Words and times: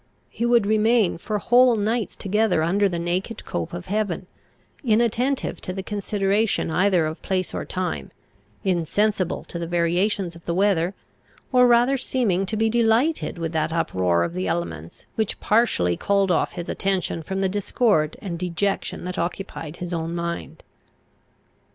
He 0.31 0.47
would 0.47 0.65
remain 0.65 1.19
for 1.19 1.37
whole 1.37 1.75
nights 1.75 2.15
together 2.15 2.63
under 2.63 2.89
the 2.89 2.97
naked 2.97 3.45
cope 3.45 3.71
of 3.71 3.85
heaven, 3.85 4.25
inattentive 4.83 5.61
to 5.61 5.73
the 5.73 5.83
consideration 5.83 6.71
either 6.71 7.05
of 7.05 7.21
place 7.21 7.53
or 7.53 7.65
time; 7.65 8.09
insensible 8.63 9.43
to 9.43 9.59
the 9.59 9.67
variations 9.67 10.35
of 10.35 10.43
the 10.45 10.55
weather, 10.55 10.95
or 11.51 11.67
rather 11.67 11.99
seeming 11.99 12.47
to 12.47 12.57
be 12.57 12.67
delighted 12.67 13.37
with 13.37 13.51
that 13.51 13.71
uproar 13.71 14.23
of 14.23 14.33
the 14.33 14.47
elements, 14.47 15.05
which 15.13 15.39
partially 15.39 15.95
called 15.97 16.31
off 16.31 16.53
his 16.53 16.67
attention 16.67 17.21
from 17.21 17.41
the 17.41 17.47
discord 17.47 18.17
and 18.23 18.39
dejection 18.39 19.03
that 19.03 19.19
occupied 19.19 19.77
his 19.77 19.93
own 19.93 20.15
mind. 20.15 20.63